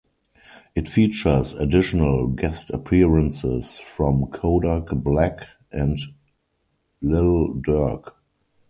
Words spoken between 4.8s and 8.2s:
Black and Lil Durk.